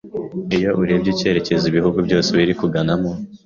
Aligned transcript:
iyo 0.57 0.69
urebye 0.81 1.09
icyerekezo 1.13 1.63
ibihugu 1.67 1.97
byose 2.07 2.29
birimo 2.37 2.59
kuganamo 2.61 3.11